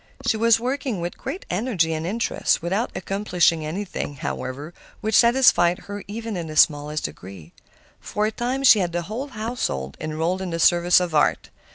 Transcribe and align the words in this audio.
She 0.25 0.35
was 0.35 0.59
working 0.59 0.99
with 0.99 1.15
great 1.15 1.45
energy 1.47 1.93
and 1.93 2.07
interest, 2.07 2.59
without 2.63 2.89
accomplishing 2.95 3.63
anything, 3.63 4.15
however, 4.15 4.73
which 4.99 5.13
satisfied 5.13 5.77
her 5.83 6.03
even 6.07 6.35
in 6.35 6.47
the 6.47 6.55
smallest 6.55 7.03
degree. 7.03 7.53
For 7.99 8.25
a 8.25 8.31
time 8.31 8.63
she 8.63 8.79
had 8.79 8.93
the 8.93 9.03
whole 9.03 9.27
household 9.27 9.97
enrolled 10.01 10.41
in 10.41 10.49
the 10.49 10.59
service 10.59 10.99
of 10.99 11.13
art. 11.13 11.51